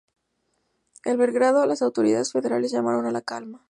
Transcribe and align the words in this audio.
En 1.05 1.19
Belgrado, 1.19 1.67
las 1.67 1.83
autoridades 1.83 2.31
federales 2.31 2.71
llamaron 2.71 3.05
a 3.05 3.11
la 3.11 3.21
calma. 3.21 3.59